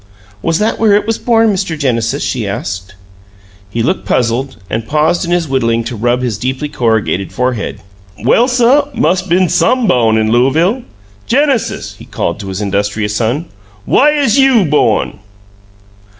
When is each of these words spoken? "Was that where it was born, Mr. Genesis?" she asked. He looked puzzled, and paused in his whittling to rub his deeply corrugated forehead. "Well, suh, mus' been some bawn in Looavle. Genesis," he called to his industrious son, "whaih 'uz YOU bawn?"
"Was 0.41 0.57
that 0.57 0.79
where 0.79 0.93
it 0.93 1.05
was 1.05 1.19
born, 1.19 1.53
Mr. 1.53 1.77
Genesis?" 1.77 2.23
she 2.23 2.47
asked. 2.47 2.95
He 3.69 3.83
looked 3.83 4.03
puzzled, 4.03 4.57
and 4.67 4.87
paused 4.87 5.25
in 5.25 5.29
his 5.29 5.47
whittling 5.47 5.83
to 5.83 5.95
rub 5.95 6.23
his 6.23 6.39
deeply 6.39 6.69
corrugated 6.69 7.31
forehead. 7.31 7.81
"Well, 8.23 8.47
suh, 8.47 8.87
mus' 8.95 9.21
been 9.21 9.47
some 9.47 9.85
bawn 9.85 10.17
in 10.17 10.31
Looavle. 10.31 10.81
Genesis," 11.27 11.97
he 11.99 12.05
called 12.05 12.39
to 12.39 12.47
his 12.47 12.61
industrious 12.63 13.15
son, 13.15 13.45
"whaih 13.87 14.17
'uz 14.23 14.39
YOU 14.39 14.65
bawn?" 14.65 15.19